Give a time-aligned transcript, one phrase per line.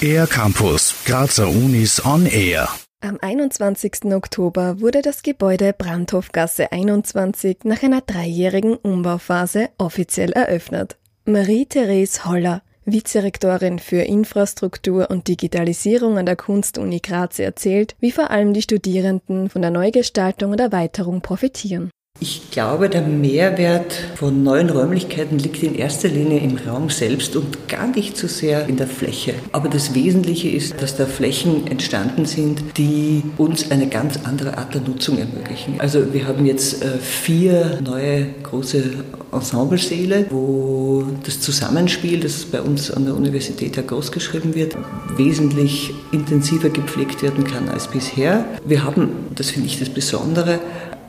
[0.00, 2.68] Air Campus, Grazer Unis on Air.
[3.00, 4.12] Am 21.
[4.12, 10.96] Oktober wurde das Gebäude Brandhofgasse 21 nach einer dreijährigen Umbauphase offiziell eröffnet.
[11.24, 18.52] Marie-Therese Holler, Vizerektorin für Infrastruktur und Digitalisierung an der Kunstuni Graz, erzählt, wie vor allem
[18.54, 21.90] die Studierenden von der Neugestaltung und Erweiterung profitieren.
[22.18, 27.68] Ich glaube, der Mehrwert von neuen Räumlichkeiten liegt in erster Linie im Raum selbst und
[27.68, 29.34] gar nicht so sehr in der Fläche.
[29.52, 34.72] Aber das Wesentliche ist, dass da Flächen entstanden sind, die uns eine ganz andere Art
[34.72, 35.74] der Nutzung ermöglichen.
[35.78, 38.82] Also wir haben jetzt äh, vier neue große
[39.32, 44.10] Ensemblesäle, wo das Zusammenspiel, das bei uns an der Universität ja groß
[44.54, 44.74] wird,
[45.16, 48.46] wesentlich intensiver gepflegt werden kann als bisher.
[48.64, 50.60] Wir haben, das finde ich das Besondere,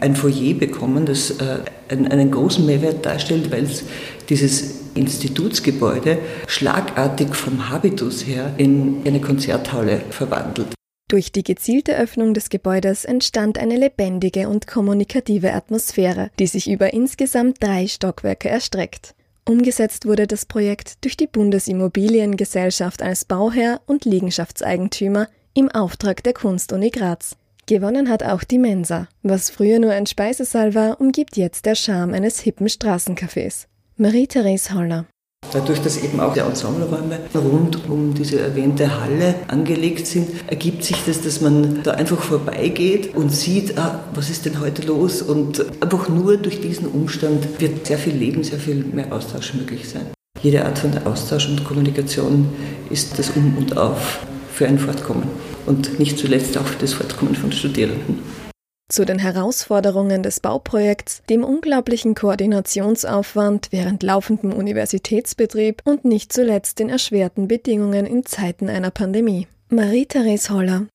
[0.00, 3.84] ein Foyer bekommen, das äh, einen, großen Mehrwert darstellt, weil es
[4.28, 10.68] dieses Institutsgebäude schlagartig vom Habitus her in eine Konzerthalle verwandelt.
[11.08, 16.92] Durch die gezielte Öffnung des Gebäudes entstand eine lebendige und kommunikative Atmosphäre, die sich über
[16.92, 19.14] insgesamt drei Stockwerke erstreckt.
[19.48, 26.90] Umgesetzt wurde das Projekt durch die Bundesimmobiliengesellschaft als Bauherr und Liegenschaftseigentümer im Auftrag der Kunstuni
[26.90, 27.36] Graz.
[27.68, 29.08] Gewonnen hat auch die Mensa.
[29.24, 33.66] Was früher nur ein Speisesaal war, umgibt jetzt der Charme eines hippen Straßencafés.
[33.96, 35.06] Marie-Therese Holler.
[35.52, 40.96] Dadurch, dass eben auch die Ensembleräume rund um diese erwähnte Halle angelegt sind, ergibt sich
[41.06, 45.20] das, dass man da einfach vorbeigeht und sieht, ah, was ist denn heute los?
[45.20, 49.88] Und einfach nur durch diesen Umstand wird sehr viel Leben, sehr viel mehr Austausch möglich
[49.88, 50.06] sein.
[50.40, 52.48] Jede Art von Austausch und Kommunikation
[52.90, 54.20] ist das Um und Auf
[54.52, 55.24] für ein Fortkommen
[55.66, 58.20] und nicht zuletzt auch für das Fortkommen von Studierenden.
[58.88, 66.88] Zu den Herausforderungen des Bauprojekts, dem unglaublichen Koordinationsaufwand während laufendem Universitätsbetrieb und nicht zuletzt den
[66.88, 69.48] erschwerten Bedingungen in Zeiten einer Pandemie.
[69.70, 70.86] Marie-Therese Holler,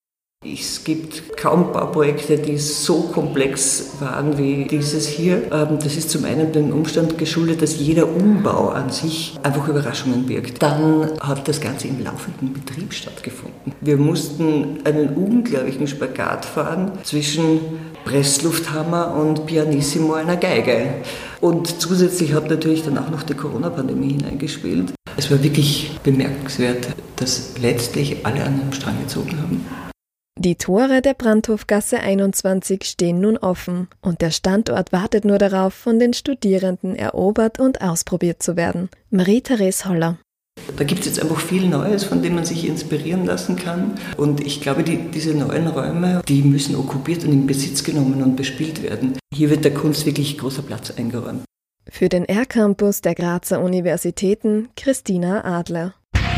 [0.44, 5.52] es gibt kaum Bauprojekte, die so komplex waren wie dieses hier.
[5.52, 10.26] Ähm, das ist zum einen dem Umstand geschuldet, dass jeder Umbau an sich einfach Überraschungen
[10.26, 10.64] birgt.
[10.64, 13.74] Dann hat das Ganze im laufenden Betrieb stattgefunden.
[13.82, 17.60] Wir mussten einen unglaublichen Spagat fahren zwischen
[18.06, 20.96] Presslufthammer und Pianissimo einer Geige.
[21.40, 24.92] Und zusätzlich hat natürlich dann auch noch die Corona-Pandemie hineingespielt.
[25.18, 26.88] Es war wirklich bemerkenswert,
[27.18, 29.66] dass letztlich alle an einem Strang gezogen haben.
[30.40, 36.00] Die Tore der Brandhofgasse 21 stehen nun offen und der Standort wartet nur darauf, von
[36.00, 38.90] den Studierenden erobert und ausprobiert zu werden.
[39.10, 40.18] Marie-Therese Holler.
[40.78, 43.96] Da gibt es jetzt einfach viel Neues, von dem man sich inspirieren lassen kann.
[44.18, 48.36] Und ich glaube, die, diese neuen Räume, die müssen okkupiert und in Besitz genommen und
[48.36, 49.18] bespielt werden.
[49.34, 51.44] Hier wird der Kunst wirklich großer Platz eingeräumt.
[51.90, 55.94] Für den R-Campus der Grazer Universitäten Christina Adler.